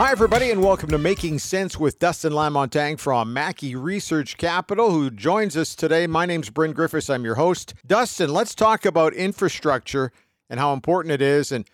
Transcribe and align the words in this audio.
Hi, 0.00 0.12
everybody, 0.12 0.50
and 0.50 0.64
welcome 0.64 0.88
to 0.92 0.98
Making 0.98 1.38
Sense 1.38 1.78
with 1.78 1.98
Dustin 1.98 2.32
Lamontagne 2.32 2.98
from 2.98 3.34
Mackie 3.34 3.76
Research 3.76 4.38
Capital, 4.38 4.90
who 4.90 5.10
joins 5.10 5.58
us 5.58 5.74
today. 5.74 6.06
My 6.06 6.24
name's 6.24 6.48
Bryn 6.48 6.72
Griffiths. 6.72 7.10
I'm 7.10 7.22
your 7.22 7.34
host. 7.34 7.74
Dustin, 7.86 8.32
let's 8.32 8.54
talk 8.54 8.86
about 8.86 9.12
infrastructure 9.12 10.10
and 10.48 10.58
how 10.58 10.72
important 10.72 11.12
it 11.12 11.20
is 11.20 11.52
and 11.52 11.68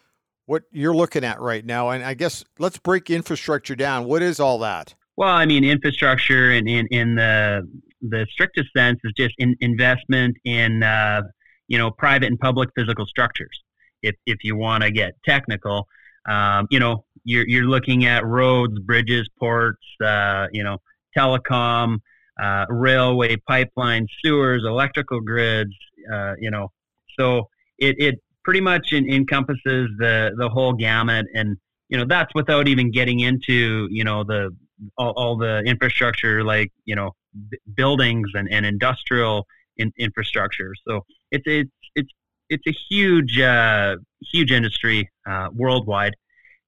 what 0.46 0.64
you're 0.72 0.92
looking 0.92 1.22
at 1.22 1.40
right 1.40 1.64
now. 1.64 1.90
And 1.90 2.02
I 2.02 2.14
guess 2.14 2.44
let's 2.58 2.78
break 2.78 3.10
infrastructure 3.10 3.76
down. 3.76 4.06
What 4.06 4.22
is 4.22 4.40
all 4.40 4.58
that? 4.58 4.96
Well, 5.16 5.30
I 5.30 5.46
mean, 5.46 5.62
infrastructure 5.62 6.50
in, 6.50 6.66
in, 6.66 6.88
in 6.88 7.14
the 7.14 7.62
the 8.02 8.26
strictest 8.32 8.70
sense 8.76 8.98
is 9.04 9.12
just 9.16 9.36
in, 9.38 9.54
investment 9.60 10.36
in 10.44 10.82
uh, 10.82 11.22
you 11.68 11.78
know 11.78 11.92
private 11.92 12.26
and 12.26 12.40
public 12.40 12.70
physical 12.74 13.06
structures. 13.06 13.62
If 14.02 14.16
if 14.26 14.42
you 14.42 14.56
want 14.56 14.82
to 14.82 14.90
get 14.90 15.12
technical, 15.24 15.86
um, 16.28 16.66
you 16.72 16.80
know, 16.80 17.05
you're 17.26 17.46
you're 17.48 17.64
looking 17.64 18.06
at 18.06 18.24
roads, 18.24 18.78
bridges, 18.80 19.28
ports, 19.38 19.84
uh, 20.02 20.46
you 20.52 20.62
know, 20.62 20.78
telecom, 21.16 21.98
uh, 22.40 22.64
railway, 22.70 23.36
pipelines, 23.48 24.06
sewers, 24.24 24.62
electrical 24.64 25.20
grids. 25.20 25.74
Uh, 26.12 26.34
you 26.38 26.50
know, 26.50 26.70
so 27.18 27.48
it 27.78 27.96
it 27.98 28.14
pretty 28.44 28.60
much 28.60 28.92
in, 28.92 29.10
encompasses 29.10 29.88
the 29.98 30.32
the 30.38 30.48
whole 30.48 30.72
gamut, 30.72 31.26
and 31.34 31.56
you 31.88 31.98
know 31.98 32.04
that's 32.08 32.32
without 32.34 32.68
even 32.68 32.90
getting 32.90 33.20
into 33.20 33.88
you 33.90 34.04
know 34.04 34.22
the 34.24 34.54
all, 34.96 35.12
all 35.16 35.36
the 35.36 35.62
infrastructure 35.66 36.44
like 36.44 36.70
you 36.84 36.94
know 36.94 37.10
b- 37.50 37.58
buildings 37.74 38.28
and, 38.34 38.48
and 38.52 38.64
industrial 38.64 39.46
in, 39.78 39.92
infrastructure. 39.98 40.72
So 40.86 41.04
it's 41.32 41.44
it's 41.46 41.70
it's 41.96 42.12
it's 42.48 42.66
a 42.66 42.74
huge, 42.88 43.40
uh, 43.40 43.96
huge 44.32 44.52
industry 44.52 45.10
uh, 45.28 45.48
worldwide. 45.52 46.14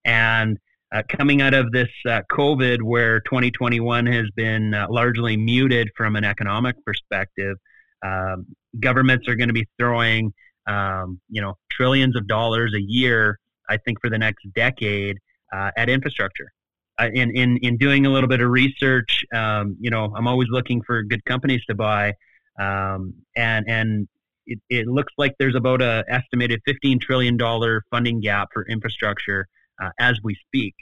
And 0.04 0.58
uh, 0.92 1.02
coming 1.08 1.42
out 1.42 1.54
of 1.54 1.70
this 1.70 1.88
uh, 2.06 2.22
COVID, 2.32 2.82
where 2.82 3.20
2021 3.20 4.06
has 4.06 4.26
been 4.34 4.74
uh, 4.74 4.86
largely 4.88 5.36
muted 5.36 5.90
from 5.96 6.16
an 6.16 6.24
economic 6.24 6.76
perspective, 6.84 7.56
um, 8.04 8.46
governments 8.80 9.28
are 9.28 9.34
going 9.34 9.48
to 9.48 9.54
be 9.54 9.66
throwing, 9.78 10.32
um, 10.66 11.20
you 11.28 11.42
know, 11.42 11.54
trillions 11.70 12.16
of 12.16 12.26
dollars 12.26 12.72
a 12.74 12.80
year, 12.80 13.38
I 13.68 13.76
think, 13.76 14.00
for 14.00 14.08
the 14.08 14.18
next 14.18 14.46
decade 14.54 15.18
uh, 15.52 15.70
at 15.76 15.90
infrastructure. 15.90 16.52
in, 17.00 17.36
in, 17.36 17.58
in 17.58 17.76
doing 17.76 18.06
a 18.06 18.10
little 18.10 18.28
bit 18.28 18.40
of 18.40 18.48
research, 18.48 19.24
um, 19.34 19.76
you 19.80 19.90
know, 19.90 20.12
I'm 20.16 20.26
always 20.26 20.48
looking 20.50 20.82
for 20.82 21.02
good 21.02 21.24
companies 21.24 21.62
to 21.68 21.74
buy. 21.74 22.14
Um, 22.58 23.14
and 23.36 23.66
and 23.68 24.08
it, 24.46 24.58
it 24.68 24.86
looks 24.86 25.12
like 25.16 25.34
there's 25.38 25.54
about 25.54 25.82
a 25.82 26.04
estimated 26.08 26.60
15 26.66 26.98
trillion 26.98 27.36
dollar 27.36 27.84
funding 27.90 28.20
gap 28.20 28.48
for 28.52 28.66
infrastructure 28.66 29.46
uh, 29.82 29.90
as 29.98 30.18
we 30.22 30.36
speak. 30.46 30.74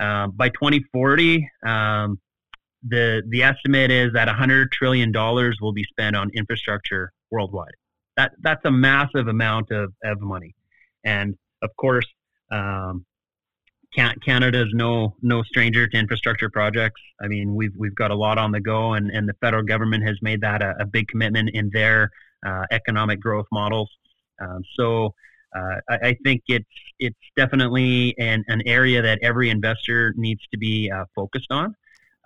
Um, 0.00 0.32
by 0.32 0.48
2040, 0.48 1.48
um, 1.66 2.18
the 2.88 3.22
the 3.28 3.42
estimate 3.42 3.90
is 3.90 4.12
that 4.14 4.26
100 4.26 4.72
trillion 4.72 5.12
dollars 5.12 5.58
will 5.60 5.72
be 5.72 5.84
spent 5.84 6.16
on 6.16 6.30
infrastructure 6.34 7.12
worldwide. 7.30 7.74
That 8.16 8.32
that's 8.40 8.64
a 8.64 8.70
massive 8.70 9.28
amount 9.28 9.70
of, 9.70 9.92
of 10.04 10.20
money, 10.20 10.54
and 11.04 11.36
of 11.62 11.70
course, 11.76 12.06
um, 12.50 13.04
Canada 13.94 14.62
is 14.62 14.70
no 14.72 15.14
no 15.22 15.42
stranger 15.42 15.86
to 15.86 15.96
infrastructure 15.96 16.48
projects. 16.50 17.00
I 17.20 17.28
mean, 17.28 17.54
we've 17.54 17.74
we've 17.76 17.94
got 17.94 18.10
a 18.10 18.14
lot 18.14 18.38
on 18.38 18.50
the 18.50 18.60
go, 18.60 18.94
and, 18.94 19.10
and 19.10 19.28
the 19.28 19.34
federal 19.40 19.62
government 19.62 20.04
has 20.04 20.16
made 20.22 20.40
that 20.40 20.62
a, 20.62 20.74
a 20.80 20.86
big 20.86 21.08
commitment 21.08 21.50
in 21.52 21.70
their 21.72 22.10
uh, 22.44 22.64
economic 22.70 23.20
growth 23.20 23.46
models. 23.52 23.90
Um, 24.40 24.62
so 24.76 25.14
uh, 25.54 25.80
I, 25.88 25.94
I, 26.08 26.16
think 26.24 26.42
it's 26.48 26.64
it's 26.98 27.18
definitely 27.36 28.14
an, 28.18 28.44
an 28.48 28.62
area 28.66 29.02
that 29.02 29.18
every 29.22 29.50
investor 29.50 30.14
needs 30.16 30.40
to 30.52 30.58
be 30.58 30.90
uh, 30.90 31.04
focused 31.14 31.50
on. 31.50 31.74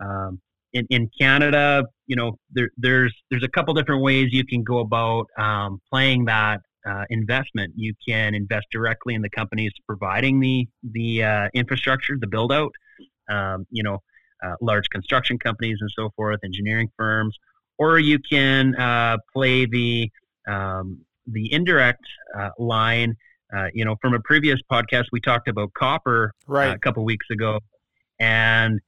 Um, 0.01 0.41
in, 0.73 0.87
in 0.91 1.11
Canada, 1.19 1.85
you 2.07 2.17
know, 2.17 2.39
there, 2.53 2.71
there's 2.77 3.15
there's 3.31 3.43
a 3.43 3.49
couple 3.49 3.75
different 3.75 4.03
ways 4.03 4.29
you 4.33 4.45
can 4.45 4.63
go 4.63 4.79
about 4.79 5.27
um, 5.39 5.81
playing 5.91 6.27
that 6.27 6.61
uh, 6.87 7.05
investment. 7.11 7.73
You 7.77 7.95
can 8.07 8.35
invest 8.35 8.67
directly 8.71 9.15
in 9.15 9.23
the 9.23 9.31
companies 9.31 9.73
providing 9.87 10.39
the 10.39 10.69
the 10.93 11.25
uh, 11.25 11.49
infrastructure, 11.55 12.17
the 12.21 12.27
build 12.27 12.53
out. 12.53 12.73
Um, 13.29 13.67
you 13.71 13.83
know, 13.83 14.03
uh, 14.45 14.55
large 14.61 14.89
construction 14.91 15.37
companies 15.37 15.79
and 15.81 15.91
so 15.97 16.11
forth, 16.15 16.39
engineering 16.45 16.89
firms, 16.97 17.37
or 17.79 17.99
you 17.99 18.21
can 18.21 18.75
play 19.33 19.67
the 19.67 20.11
um, 20.47 21.01
the 21.27 21.53
indirect 21.53 22.05
uh, 22.39 22.51
line. 22.59 23.17
Uh, 23.55 23.69
you 23.73 23.85
know, 23.85 23.97
from 24.03 24.13
a 24.15 24.21
previous 24.21 24.61
podcast, 24.71 25.05
we 25.13 25.21
talked 25.21 25.49
about 25.49 25.73
copper 25.75 26.33
right. 26.47 26.75
a 26.75 26.79
couple 26.79 27.05
weeks 27.05 27.27
ago, 27.31 27.61
and 28.19 28.81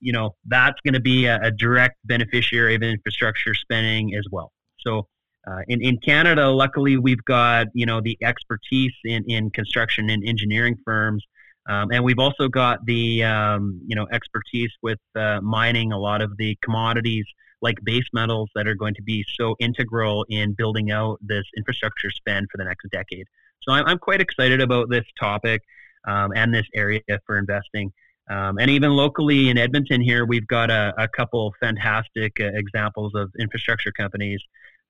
you 0.00 0.12
know 0.12 0.34
that's 0.46 0.80
going 0.84 0.94
to 0.94 1.00
be 1.00 1.26
a, 1.26 1.40
a 1.42 1.50
direct 1.50 1.96
beneficiary 2.04 2.74
of 2.74 2.82
infrastructure 2.82 3.54
spending 3.54 4.14
as 4.14 4.24
well. 4.30 4.50
So 4.80 5.06
uh, 5.46 5.60
in, 5.66 5.82
in 5.82 5.98
Canada, 5.98 6.48
luckily, 6.50 6.96
we've 6.96 7.24
got 7.24 7.66
you 7.74 7.86
know 7.86 8.00
the 8.00 8.16
expertise 8.22 8.92
in, 9.04 9.24
in 9.28 9.50
construction 9.50 10.08
and 10.10 10.26
engineering 10.26 10.76
firms, 10.84 11.24
um, 11.68 11.90
and 11.90 12.04
we've 12.04 12.18
also 12.18 12.48
got 12.48 12.84
the 12.86 13.24
um, 13.24 13.80
you 13.86 13.96
know 13.96 14.06
expertise 14.12 14.70
with 14.82 15.00
uh, 15.16 15.40
mining 15.40 15.92
a 15.92 15.98
lot 15.98 16.22
of 16.22 16.36
the 16.36 16.56
commodities 16.62 17.24
like 17.62 17.78
base 17.84 18.04
metals 18.12 18.50
that 18.54 18.68
are 18.68 18.74
going 18.74 18.94
to 18.94 19.02
be 19.02 19.24
so 19.38 19.56
integral 19.60 20.26
in 20.28 20.52
building 20.52 20.90
out 20.90 21.18
this 21.22 21.44
infrastructure 21.56 22.10
spend 22.10 22.48
for 22.50 22.58
the 22.58 22.64
next 22.64 22.86
decade. 22.90 23.26
So 23.62 23.72
I'm, 23.72 23.86
I'm 23.86 23.98
quite 23.98 24.20
excited 24.20 24.60
about 24.60 24.90
this 24.90 25.04
topic 25.18 25.62
um, 26.06 26.32
and 26.34 26.52
this 26.52 26.66
area 26.74 27.00
for 27.26 27.38
investing. 27.38 27.92
Um, 28.30 28.58
and 28.58 28.70
even 28.70 28.90
locally 28.90 29.48
in 29.48 29.58
Edmonton 29.58 30.00
here, 30.00 30.26
we've 30.26 30.46
got 30.46 30.70
a, 30.70 30.92
a 30.98 31.08
couple 31.08 31.52
fantastic 31.60 32.32
uh, 32.40 32.50
examples 32.54 33.12
of 33.14 33.30
infrastructure 33.38 33.92
companies 33.92 34.40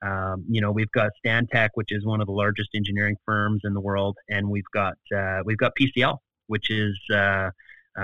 um, 0.02 0.44
you 0.48 0.60
know, 0.60 0.72
we've 0.72 0.90
got 0.90 1.10
Stantec, 1.24 1.70
which 1.74 1.92
is 1.92 2.04
one 2.04 2.20
of 2.20 2.26
the 2.26 2.32
largest 2.32 2.70
engineering 2.74 3.16
firms 3.24 3.60
in 3.64 3.72
the 3.72 3.80
world, 3.80 4.16
and 4.28 4.48
we've 4.48 4.70
got 4.74 4.94
uh, 5.16 5.40
we've 5.44 5.56
got 5.56 5.72
PCL, 5.80 6.18
which 6.48 6.70
is 6.70 6.98
uh, 7.12 7.16
uh, 7.16 7.50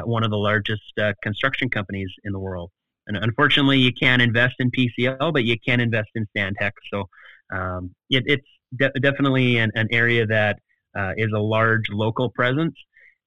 one 0.04 0.22
of 0.22 0.30
the 0.30 0.36
largest 0.36 0.92
uh, 1.00 1.12
construction 1.22 1.68
companies 1.68 2.08
in 2.24 2.32
the 2.32 2.38
world. 2.38 2.70
And 3.08 3.16
unfortunately, 3.16 3.78
you 3.78 3.92
can't 3.92 4.22
invest 4.22 4.54
in 4.58 4.70
PCL, 4.70 5.32
but 5.32 5.44
you 5.44 5.58
can 5.58 5.80
invest 5.80 6.10
in 6.14 6.26
Stantec. 6.36 6.72
So 6.92 7.08
um, 7.52 7.94
it, 8.10 8.24
it's 8.26 8.46
de- 8.76 9.00
definitely 9.00 9.58
an, 9.58 9.72
an, 9.74 9.88
area 9.90 10.26
that 10.26 10.58
uh, 10.96 11.12
is 11.16 11.30
a 11.34 11.38
large 11.38 11.88
local 11.90 12.28
presence, 12.30 12.74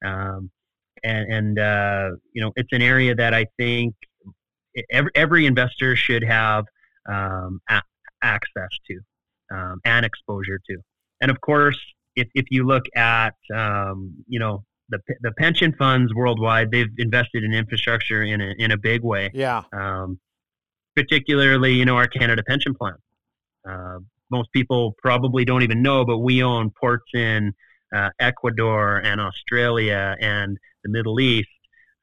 um, 0.06 0.52
and, 1.04 1.34
and 1.34 1.60
uh, 1.60 2.10
you 2.34 2.44
know, 2.44 2.52
it's 2.56 2.70
an 2.72 2.84
area 2.84 3.16
that 3.16 3.34
I 3.34 3.48
think 3.58 3.96
every, 4.92 5.12
every 5.16 5.46
investor 5.48 5.96
should 5.96 6.24
have 6.24 6.66
um, 7.10 7.60
access 8.22 8.70
to 8.88 9.00
um, 9.52 9.82
and 9.84 10.06
exposure 10.06 10.60
to. 10.70 10.78
And 11.22 11.32
of 11.32 11.42
course, 11.42 11.80
if, 12.16 12.28
if 12.36 12.46
you 12.52 12.66
look 12.66 12.86
at 12.96 13.36
um, 13.56 14.14
you 14.28 14.40
know 14.40 14.64
the 14.92 15.00
the 15.22 15.32
pension 15.34 15.74
funds 15.78 16.14
worldwide, 16.14 16.72
they've 16.72 16.94
invested 16.98 17.44
in 17.44 17.54
infrastructure 17.54 18.22
in 18.24 18.42
a 18.42 18.54
in 18.58 18.72
a 18.72 18.78
big 18.78 19.02
way. 19.02 19.32
Yeah. 19.34 19.64
Um, 19.74 20.20
particularly, 20.96 21.74
you 21.74 21.86
know, 21.86 21.96
our 21.96 22.08
Canada 22.08 22.44
Pension 22.48 22.76
Plan. 22.76 22.96
Uh, 23.68 24.00
most 24.30 24.52
people 24.52 24.96
probably 25.02 25.46
don't 25.46 25.64
even 25.64 25.82
know, 25.82 26.06
but 26.06 26.20
we 26.20 26.44
own 26.44 26.72
ports 26.80 27.06
in 27.14 27.54
uh, 27.96 28.10
Ecuador 28.20 28.98
and 28.98 29.20
Australia 29.20 30.16
and 30.20 30.58
the 30.84 30.90
Middle 30.90 31.20
East. 31.20 31.50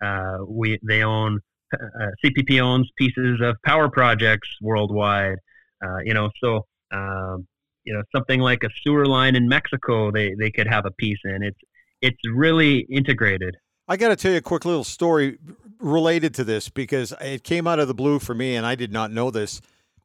Uh, 0.03 0.39
we 0.47 0.79
they 0.87 1.03
own 1.03 1.41
uh, 1.75 2.07
CPP 2.25 2.61
owns 2.61 2.91
pieces 2.97 3.41
of 3.43 3.57
power 3.65 3.89
projects 3.89 4.49
worldwide. 4.61 5.37
Uh, 5.85 5.99
you 6.05 6.15
know, 6.15 6.31
so 6.43 6.67
um, 6.93 7.47
you 7.85 7.93
know 7.95 8.03
something 8.15 8.41
like 8.41 8.63
a 8.63 8.69
sewer 8.83 9.07
line 9.07 9.35
in 9.35 9.49
Mexico, 9.49 10.11
they 10.11 10.35
they 10.39 10.51
could 10.51 10.67
have 10.67 10.87
a 10.87 10.91
piece 10.93 11.19
in. 11.25 11.43
It's 11.43 11.59
it's 12.03 12.21
really 12.33 12.81
integrated. 12.91 13.57
I 13.87 13.97
got 13.97 14.09
to 14.09 14.17
tell 14.17 14.33
you 14.33 14.39
a 14.39 14.43
quick 14.43 14.65
little 14.65 14.85
story 14.85 15.39
related 15.81 16.35
to 16.35 16.45
this 16.45 16.69
because 16.69 17.15
it 17.21 17.45
came 17.45 17.67
out 17.67 17.79
of 17.79 17.89
the 17.89 17.95
blue 17.95 18.19
for 18.19 18.35
me, 18.35 18.55
and 18.55 18.67
I 18.67 18.75
did 18.75 18.93
not 18.93 19.11
know 19.11 19.31
this. 19.31 19.61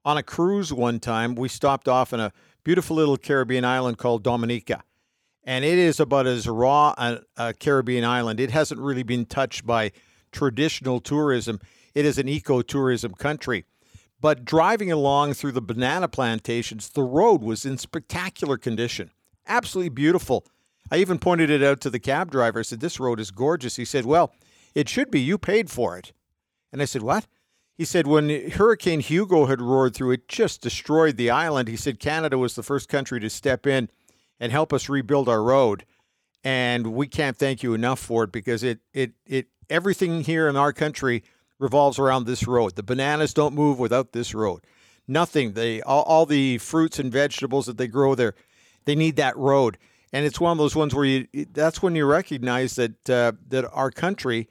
On 0.06 0.18
a 0.18 0.24
cruise 0.24 0.72
one 0.72 1.00
time, 1.00 1.36
we 1.36 1.48
stopped 1.48 1.88
off 1.88 2.14
in 2.14 2.20
a 2.20 2.32
beautiful 2.64 2.96
little 2.96 3.18
Caribbean 3.18 3.66
island 3.66 3.98
called 3.98 4.24
Dominica. 4.24 4.84
And 5.44 5.66
it 5.66 5.78
is 5.78 6.00
about 6.00 6.28
as 6.28 6.48
raw 6.48 6.94
a, 6.98 7.20
a 7.36 7.54
Caribbean 7.54 8.06
island. 8.06 8.40
It 8.40 8.52
hasn't 8.52 8.80
really 8.80 9.04
been 9.04 9.26
touched 9.26 9.66
by 9.66 9.92
traditional 10.32 11.02
tourism. 11.02 11.60
It 11.94 12.06
is 12.06 12.18
an 12.18 12.28
ecotourism 12.28 13.18
country. 13.18 13.66
But 14.22 14.46
driving 14.46 14.90
along 14.90 15.34
through 15.34 15.52
the 15.52 15.62
banana 15.62 16.08
plantations, 16.08 16.90
the 16.90 17.04
road 17.04 17.42
was 17.42 17.66
in 17.66 17.78
spectacular 17.78 18.58
condition. 18.58 19.12
Absolutely 19.46 19.90
beautiful. 19.90 20.46
I 20.92 20.98
even 20.98 21.20
pointed 21.20 21.50
it 21.50 21.64
out 21.64 21.82
to 21.82 21.90
the 21.90 22.00
cab 22.00 22.32
driver. 22.32 22.60
I 22.60 22.64
said, 22.64 22.80
This 22.80 23.00
road 23.00 23.20
is 23.20 23.32
gorgeous. 23.32 23.76
He 23.76 23.86
said, 23.86 24.06
Well, 24.06 24.34
it 24.76 24.90
should 24.90 25.10
be. 25.12 25.22
You 25.22 25.38
paid 25.38 25.70
for 25.70 25.98
it. 25.98 26.14
And 26.72 26.82
I 26.82 26.86
said, 26.86 27.04
What? 27.04 27.28
He 27.76 27.86
said, 27.86 28.06
When 28.08 28.52
Hurricane 28.52 29.00
Hugo 29.00 29.46
had 29.46 29.62
roared 29.62 29.96
through, 29.96 30.12
it 30.12 30.28
just 30.28 30.62
destroyed 30.62 31.18
the 31.18 31.30
island. 31.30 31.68
He 31.68 31.78
said, 31.78 32.00
Canada 32.00 32.38
was 32.38 32.56
the 32.56 32.64
first 32.64 32.90
country 32.90 33.20
to 33.20 33.30
step 33.30 33.66
in 33.66 33.90
and 34.40 34.52
help 34.52 34.74
us 34.74 34.90
rebuild 34.90 35.30
our 35.30 35.42
road. 35.42 35.86
And 36.44 36.94
we 36.94 37.08
can't 37.08 37.38
thank 37.38 37.64
you 37.64 37.74
enough 37.74 38.00
for 38.00 38.26
it 38.26 38.32
because 38.32 38.64
it, 38.64 38.80
it, 38.94 39.14
it 39.26 39.48
everything 39.70 40.24
here 40.24 40.48
in 40.48 40.56
our 40.58 40.74
country 40.74 41.24
revolves 41.58 41.98
around 41.98 42.26
this 42.26 42.46
road. 42.46 42.76
The 42.76 42.84
bananas 42.84 43.34
don't 43.34 43.56
move 43.56 43.80
without 43.80 44.12
this 44.12 44.36
road. 44.36 44.62
Nothing. 45.08 45.54
They 45.54 45.82
all, 45.82 46.04
all 46.04 46.26
the 46.26 46.58
fruits 46.58 47.00
and 47.00 47.12
vegetables 47.12 47.66
that 47.66 47.78
they 47.78 47.88
grow 47.88 48.16
there, 48.16 48.36
they 48.86 48.96
need 48.96 49.16
that 49.16 49.38
road. 49.38 49.78
And 50.14 50.26
it's 50.26 50.40
one 50.40 50.52
of 50.52 50.58
those 50.60 50.76
ones 50.76 50.96
where 50.96 51.06
you 51.06 51.28
that's 51.52 51.82
when 51.82 51.96
you 51.96 52.06
recognize 52.06 52.76
that 52.76 53.10
uh, 53.10 53.34
that 53.50 53.70
our 53.74 53.92
country 53.92 54.48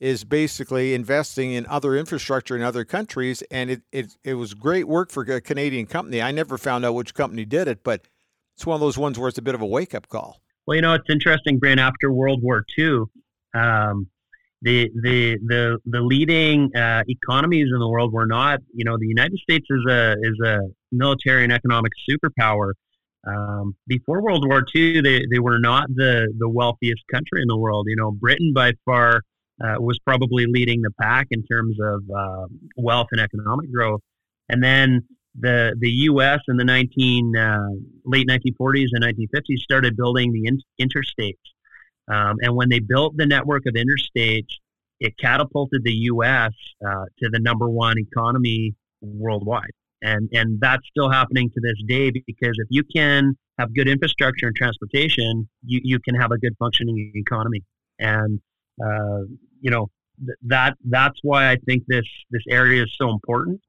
is 0.00 0.24
basically 0.24 0.94
investing 0.94 1.52
in 1.52 1.66
other 1.66 1.96
infrastructure 1.96 2.54
in 2.54 2.62
other 2.62 2.84
countries. 2.84 3.42
And 3.50 3.70
it, 3.70 3.82
it, 3.90 4.16
it 4.22 4.34
was 4.34 4.54
great 4.54 4.86
work 4.86 5.10
for 5.10 5.22
a 5.22 5.40
Canadian 5.40 5.86
company. 5.86 6.22
I 6.22 6.30
never 6.30 6.56
found 6.56 6.84
out 6.84 6.94
which 6.94 7.14
company 7.14 7.44
did 7.44 7.68
it, 7.68 7.82
but 7.82 8.06
it's 8.56 8.66
one 8.66 8.74
of 8.74 8.80
those 8.80 8.98
ones 8.98 9.18
where 9.18 9.28
it's 9.28 9.38
a 9.38 9.42
bit 9.42 9.54
of 9.54 9.60
a 9.60 9.66
wake 9.66 9.94
up 9.94 10.08
call. 10.08 10.40
Well, 10.66 10.76
you 10.76 10.82
know, 10.82 10.94
it's 10.94 11.08
interesting, 11.08 11.58
Brent, 11.58 11.80
after 11.80 12.12
World 12.12 12.42
War 12.42 12.64
II, 12.78 13.04
um, 13.54 14.08
the, 14.60 14.90
the, 15.02 15.38
the, 15.46 15.78
the 15.86 16.00
leading 16.00 16.70
uh, 16.76 17.02
economies 17.08 17.68
in 17.72 17.78
the 17.78 17.88
world 17.88 18.12
were 18.12 18.26
not, 18.26 18.60
you 18.74 18.84
know, 18.84 18.98
the 18.98 19.06
United 19.06 19.38
States 19.38 19.66
is 19.70 19.84
a, 19.88 20.12
is 20.20 20.38
a 20.44 20.60
military 20.92 21.44
and 21.44 21.52
economic 21.52 21.92
superpower. 22.08 22.72
Um, 23.26 23.74
before 23.86 24.22
World 24.22 24.46
War 24.46 24.64
II, 24.74 25.00
they, 25.00 25.24
they 25.30 25.38
were 25.38 25.58
not 25.58 25.88
the, 25.94 26.32
the 26.38 26.48
wealthiest 26.48 27.02
country 27.12 27.42
in 27.42 27.48
the 27.48 27.56
world. 27.56 27.86
You 27.88 27.96
know, 27.96 28.10
Britain 28.12 28.52
by 28.54 28.72
far 28.84 29.22
uh, 29.62 29.74
was 29.80 29.98
probably 29.98 30.46
leading 30.46 30.82
the 30.82 30.92
pack 31.00 31.26
in 31.30 31.42
terms 31.44 31.76
of 31.82 32.02
uh, 32.16 32.46
wealth 32.76 33.08
and 33.12 33.20
economic 33.20 33.72
growth. 33.72 34.00
And 34.48 34.62
then 34.62 35.04
the 35.38 35.76
the 35.78 35.90
U.S. 35.90 36.40
in 36.48 36.56
the 36.56 36.64
19 36.64 37.36
uh, 37.36 37.58
late 38.04 38.26
1940s 38.28 38.86
and 38.92 39.04
1950s 39.04 39.58
started 39.58 39.96
building 39.96 40.32
the 40.32 40.46
in- 40.46 40.62
interstates. 40.80 41.34
Um, 42.10 42.36
and 42.40 42.54
when 42.54 42.68
they 42.68 42.78
built 42.78 43.16
the 43.16 43.26
network 43.26 43.64
of 43.66 43.74
interstates, 43.74 44.48
it 45.00 45.18
catapulted 45.18 45.82
the 45.84 45.92
U.S. 45.92 46.52
Uh, 46.84 47.04
to 47.18 47.28
the 47.30 47.38
number 47.40 47.68
one 47.68 47.98
economy 47.98 48.74
worldwide. 49.00 49.70
And 50.02 50.28
and 50.32 50.60
that's 50.60 50.86
still 50.88 51.10
happening 51.10 51.50
to 51.50 51.60
this 51.60 51.76
day 51.86 52.10
because 52.10 52.56
if 52.58 52.68
you 52.70 52.84
can 52.84 53.36
have 53.58 53.74
good 53.74 53.88
infrastructure 53.88 54.46
and 54.46 54.54
transportation, 54.54 55.48
you, 55.64 55.80
you 55.82 55.98
can 55.98 56.14
have 56.14 56.30
a 56.30 56.38
good 56.38 56.54
functioning 56.58 57.12
economy. 57.14 57.64
And 57.98 58.40
uh, 58.82 59.22
you 59.60 59.70
know 59.70 59.90
th- 60.18 60.38
that 60.46 60.74
that's 60.84 61.18
why 61.22 61.50
I 61.50 61.56
think 61.66 61.84
this 61.88 62.06
this 62.30 62.42
area 62.48 62.82
is 62.82 62.94
so 63.00 63.10
important. 63.10 63.60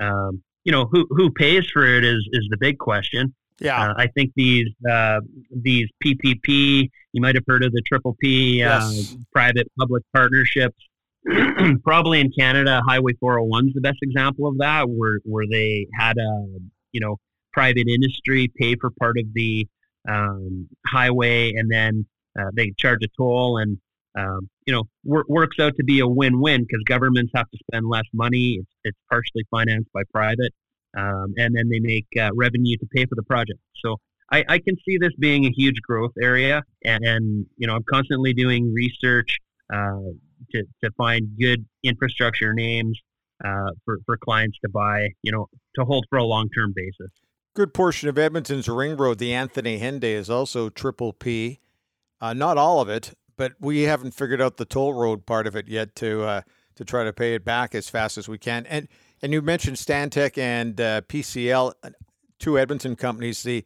Um, 0.00 0.42
you 0.64 0.72
know 0.72 0.86
who 0.90 1.06
who 1.10 1.30
pays 1.30 1.68
for 1.72 1.84
it 1.84 2.04
is 2.04 2.26
is 2.32 2.46
the 2.50 2.56
big 2.56 2.78
question. 2.78 3.34
Yeah, 3.60 3.80
uh, 3.80 3.94
I 3.96 4.06
think 4.08 4.32
these 4.36 4.68
uh, 4.88 5.20
these 5.50 5.88
PPP. 6.04 6.88
You 7.14 7.20
might 7.20 7.34
have 7.34 7.44
heard 7.46 7.62
of 7.62 7.72
the 7.72 7.82
triple 7.86 8.16
P, 8.20 8.62
uh, 8.62 8.80
yes. 8.80 9.16
private 9.32 9.70
public 9.78 10.02
partnerships. 10.14 10.76
Probably 11.84 12.20
in 12.20 12.32
Canada, 12.36 12.82
Highway 12.86 13.12
401 13.20 13.68
is 13.68 13.74
the 13.74 13.80
best 13.80 13.98
example 14.02 14.48
of 14.48 14.58
that, 14.58 14.88
where 14.88 15.20
where 15.24 15.46
they 15.48 15.86
had 15.98 16.16
a 16.18 16.46
you 16.92 17.00
know 17.00 17.16
private 17.52 17.86
industry 17.88 18.50
pay 18.56 18.74
for 18.76 18.90
part 18.98 19.18
of 19.18 19.26
the 19.34 19.66
um, 20.08 20.68
highway, 20.86 21.52
and 21.54 21.70
then 21.70 22.06
uh, 22.38 22.50
they 22.54 22.72
charge 22.78 23.04
a 23.04 23.08
toll, 23.16 23.58
and 23.58 23.78
um, 24.18 24.48
you 24.66 24.72
know, 24.72 24.84
wor- 25.04 25.24
works 25.28 25.58
out 25.60 25.74
to 25.76 25.84
be 25.84 26.00
a 26.00 26.06
win-win 26.06 26.62
because 26.62 26.82
governments 26.84 27.32
have 27.34 27.50
to 27.50 27.58
spend 27.70 27.88
less 27.88 28.04
money. 28.12 28.58
It's, 28.60 28.70
it's 28.84 28.98
partially 29.10 29.46
financed 29.50 29.90
by 29.92 30.02
private, 30.12 30.52
um, 30.96 31.34
and 31.36 31.54
then 31.54 31.68
they 31.68 31.80
make 31.80 32.06
uh, 32.20 32.30
revenue 32.34 32.76
to 32.78 32.86
pay 32.94 33.06
for 33.06 33.14
the 33.14 33.22
project. 33.22 33.58
So 33.82 33.96
I, 34.30 34.44
I, 34.48 34.58
can 34.58 34.76
see 34.86 34.98
this 34.98 35.12
being 35.18 35.46
a 35.46 35.50
huge 35.50 35.80
growth 35.82 36.12
area, 36.20 36.62
and, 36.84 37.04
and 37.04 37.46
you 37.56 37.66
know, 37.66 37.74
I'm 37.74 37.84
constantly 37.90 38.34
doing 38.34 38.72
research 38.72 39.38
uh, 39.72 40.12
to 40.52 40.64
to 40.82 40.90
find 40.96 41.28
good 41.38 41.64
infrastructure 41.82 42.52
names 42.52 42.98
uh, 43.44 43.70
for 43.84 43.98
for 44.06 44.16
clients 44.16 44.58
to 44.64 44.70
buy. 44.70 45.08
You 45.22 45.32
know, 45.32 45.48
to 45.76 45.84
hold 45.84 46.06
for 46.10 46.18
a 46.18 46.24
long-term 46.24 46.72
basis. 46.74 47.10
Good 47.54 47.74
portion 47.74 48.08
of 48.08 48.16
Edmonton's 48.16 48.68
ring 48.68 48.96
road, 48.96 49.18
the 49.18 49.34
Anthony 49.34 49.78
Henday, 49.78 50.14
is 50.14 50.30
also 50.30 50.70
triple 50.70 51.12
P. 51.12 51.60
Uh, 52.20 52.32
not 52.32 52.56
all 52.56 52.80
of 52.80 52.88
it, 52.88 53.12
but 53.36 53.52
we 53.60 53.82
haven't 53.82 54.14
figured 54.14 54.40
out 54.40 54.56
the 54.56 54.64
toll 54.64 54.94
road 54.94 55.26
part 55.26 55.46
of 55.46 55.56
it 55.56 55.68
yet 55.68 55.94
to 55.96 56.22
uh, 56.22 56.42
to 56.76 56.84
try 56.84 57.04
to 57.04 57.12
pay 57.12 57.34
it 57.34 57.44
back 57.44 57.74
as 57.74 57.88
fast 57.88 58.16
as 58.16 58.28
we 58.28 58.38
can. 58.38 58.64
And 58.66 58.88
and 59.20 59.32
you 59.32 59.42
mentioned 59.42 59.76
Stantec 59.76 60.38
and 60.38 60.80
uh, 60.80 61.02
PCL, 61.02 61.74
two 62.38 62.58
Edmonton 62.58 62.96
companies. 62.96 63.42
The 63.42 63.64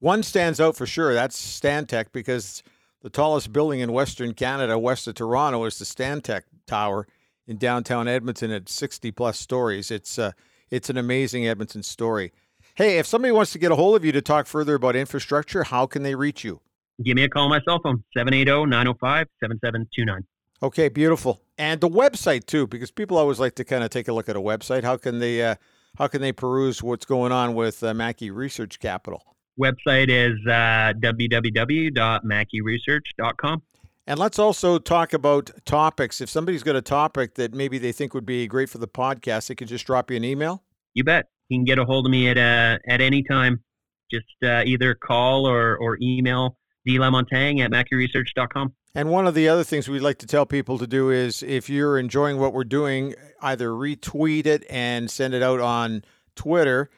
one 0.00 0.22
stands 0.22 0.60
out 0.60 0.76
for 0.76 0.86
sure. 0.86 1.14
That's 1.14 1.40
Stantec 1.40 2.06
because 2.12 2.62
the 3.02 3.10
tallest 3.10 3.52
building 3.52 3.80
in 3.80 3.92
Western 3.92 4.32
Canada, 4.32 4.78
west 4.78 5.06
of 5.06 5.14
Toronto, 5.14 5.64
is 5.64 5.78
the 5.78 5.84
Stantec 5.84 6.42
Tower 6.66 7.06
in 7.46 7.58
downtown 7.58 8.08
Edmonton 8.08 8.50
at 8.50 8.68
60 8.68 9.10
plus 9.10 9.38
stories. 9.38 9.90
It's 9.90 10.18
uh, 10.18 10.32
it's 10.70 10.88
an 10.88 10.96
amazing 10.96 11.46
Edmonton 11.46 11.82
story. 11.82 12.32
Hey, 12.76 12.98
if 12.98 13.06
somebody 13.06 13.32
wants 13.32 13.52
to 13.52 13.58
get 13.58 13.72
a 13.72 13.76
hold 13.76 13.96
of 13.96 14.04
you 14.04 14.12
to 14.12 14.22
talk 14.22 14.46
further 14.46 14.74
about 14.74 14.96
infrastructure, 14.96 15.64
how 15.64 15.86
can 15.86 16.02
they 16.02 16.14
reach 16.14 16.44
you? 16.44 16.60
give 17.04 17.16
me 17.16 17.24
a 17.24 17.28
call 17.28 17.44
on 17.44 17.50
my 17.50 17.60
cell 17.66 17.80
phone, 17.82 18.04
780-905-7729. 18.16 20.20
Okay, 20.62 20.88
beautiful. 20.88 21.42
And 21.58 21.80
the 21.80 21.88
website 21.88 22.46
too, 22.46 22.66
because 22.66 22.90
people 22.90 23.18
always 23.18 23.40
like 23.40 23.56
to 23.56 23.64
kind 23.64 23.82
of 23.82 23.90
take 23.90 24.08
a 24.08 24.12
look 24.12 24.28
at 24.28 24.36
a 24.36 24.40
website. 24.40 24.84
How 24.84 24.96
can 24.96 25.18
they 25.18 25.42
uh, 25.42 25.56
how 25.98 26.06
can 26.06 26.22
they 26.22 26.32
peruse 26.32 26.82
what's 26.82 27.04
going 27.04 27.32
on 27.32 27.54
with 27.54 27.82
uh, 27.82 27.92
Mackie 27.92 28.30
Research 28.30 28.78
Capital? 28.78 29.36
Website 29.60 30.08
is 30.08 30.38
uh, 30.46 30.94
www.mackieresearch.com. 31.00 33.62
And 34.06 34.18
let's 34.18 34.38
also 34.38 34.78
talk 34.78 35.12
about 35.12 35.50
topics. 35.64 36.20
If 36.20 36.28
somebody's 36.28 36.64
got 36.64 36.74
a 36.74 36.82
topic 36.82 37.34
that 37.34 37.54
maybe 37.54 37.78
they 37.78 37.92
think 37.92 38.14
would 38.14 38.26
be 38.26 38.48
great 38.48 38.68
for 38.68 38.78
the 38.78 38.88
podcast, 38.88 39.46
they 39.46 39.54
could 39.54 39.68
just 39.68 39.86
drop 39.86 40.10
you 40.10 40.16
an 40.16 40.24
email. 40.24 40.64
You 40.94 41.04
bet. 41.04 41.26
You 41.48 41.58
can 41.58 41.64
get 41.64 41.78
a 41.78 41.84
hold 41.84 42.06
of 42.06 42.10
me 42.10 42.28
at 42.28 42.38
uh, 42.38 42.78
at 42.88 43.00
any 43.00 43.22
time. 43.22 43.62
Just 44.10 44.26
uh, 44.42 44.64
either 44.66 44.94
call 44.94 45.46
or, 45.46 45.76
or 45.76 45.96
email 46.02 46.56
dlamontagne 46.86 47.60
at 47.60 47.70
mackieresearch.com. 47.70 48.74
And 48.94 49.08
one 49.08 49.26
of 49.26 49.34
the 49.34 49.48
other 49.48 49.64
things 49.64 49.88
we'd 49.88 50.00
like 50.00 50.18
to 50.18 50.26
tell 50.26 50.44
people 50.44 50.78
to 50.78 50.86
do 50.86 51.10
is 51.10 51.42
if 51.42 51.70
you're 51.70 51.98
enjoying 51.98 52.38
what 52.38 52.52
we're 52.52 52.64
doing, 52.64 53.14
either 53.40 53.70
retweet 53.70 54.44
it 54.44 54.66
and 54.68 55.10
send 55.10 55.32
it 55.32 55.42
out 55.42 55.60
on 55.60 56.04
Twitter 56.34 56.90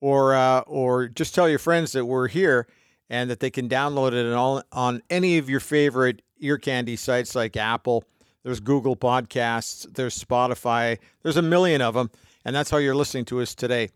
or 0.00 0.34
uh, 0.34 0.60
or 0.60 1.08
just 1.08 1.34
tell 1.34 1.48
your 1.48 1.58
friends 1.58 1.92
that 1.92 2.04
we're 2.04 2.28
here 2.28 2.66
and 3.08 3.28
that 3.30 3.40
they 3.40 3.50
can 3.50 3.68
download 3.68 4.12
it 4.12 4.32
all 4.32 4.62
on 4.72 5.02
any 5.10 5.38
of 5.38 5.50
your 5.50 5.60
favorite 5.60 6.22
ear 6.38 6.58
candy 6.58 6.96
sites 6.96 7.34
like 7.34 7.56
Apple. 7.56 8.04
There's 8.42 8.60
Google 8.60 8.96
Podcasts, 8.96 9.86
there's 9.94 10.18
Spotify, 10.18 10.98
there's 11.22 11.36
a 11.36 11.42
million 11.42 11.82
of 11.82 11.94
them, 11.94 12.10
and 12.44 12.56
that's 12.56 12.70
how 12.70 12.78
you're 12.78 12.94
listening 12.94 13.26
to 13.26 13.40
us 13.42 13.54
today. 13.54 13.90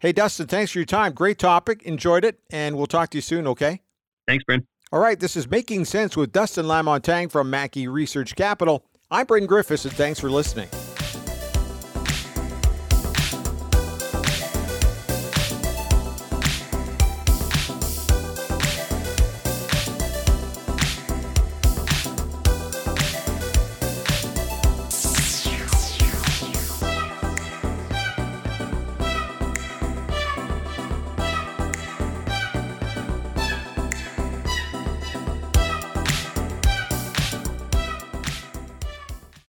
Hey, 0.00 0.12
Dustin, 0.12 0.46
thanks 0.46 0.72
for 0.72 0.78
your 0.78 0.86
time. 0.86 1.14
Great 1.14 1.38
topic. 1.38 1.82
Enjoyed 1.84 2.24
it, 2.24 2.38
and 2.50 2.76
we'll 2.76 2.86
talk 2.86 3.08
to 3.10 3.18
you 3.18 3.22
soon, 3.22 3.46
okay? 3.46 3.80
Thanks, 4.28 4.44
Brent. 4.44 4.66
All 4.92 5.00
right, 5.00 5.18
this 5.18 5.34
is 5.34 5.50
Making 5.50 5.86
Sense 5.86 6.16
with 6.16 6.32
Dustin 6.32 6.66
Lamontagne 6.66 7.30
from 7.30 7.48
Mackie 7.48 7.88
Research 7.88 8.36
Capital. 8.36 8.84
I'm 9.10 9.26
Bryn 9.26 9.46
Griffiths, 9.46 9.86
and 9.86 9.94
thanks 9.94 10.20
for 10.20 10.28
listening. 10.28 10.68